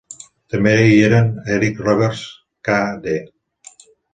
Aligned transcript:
També 0.53 0.71
hi 0.85 0.95
eren 1.09 1.29
Eric 1.57 1.83
Roberts, 1.89 2.25
k.d. 2.71 3.17